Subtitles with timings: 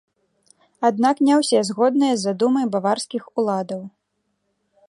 [0.89, 3.81] Аднак не ўсе згодныя з задумай баварскіх уладаў.